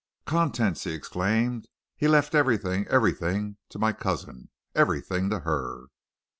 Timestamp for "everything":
2.33-2.87, 2.87-3.57, 4.73-5.29